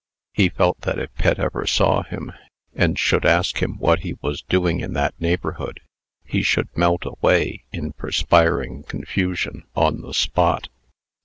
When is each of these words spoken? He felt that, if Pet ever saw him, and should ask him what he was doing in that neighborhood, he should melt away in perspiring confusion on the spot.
He 0.33 0.49
felt 0.49 0.81
that, 0.81 0.97
if 0.97 1.13
Pet 1.13 1.37
ever 1.37 1.67
saw 1.67 2.01
him, 2.01 2.31
and 2.73 2.97
should 2.97 3.23
ask 3.23 3.61
him 3.61 3.77
what 3.77 3.99
he 3.99 4.15
was 4.19 4.41
doing 4.41 4.79
in 4.79 4.93
that 4.93 5.13
neighborhood, 5.21 5.79
he 6.23 6.41
should 6.41 6.75
melt 6.75 7.05
away 7.05 7.65
in 7.71 7.91
perspiring 7.93 8.81
confusion 8.81 9.61
on 9.75 10.01
the 10.01 10.15
spot. 10.15 10.69